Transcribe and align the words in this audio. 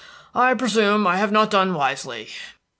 "I 0.33 0.55
presume 0.55 1.05
I 1.05 1.17
have 1.17 1.31
not 1.31 1.51
done 1.51 1.75
wisely. 1.75 2.29